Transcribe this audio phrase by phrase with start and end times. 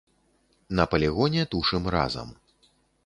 [0.79, 2.33] На палігоне тушым разам.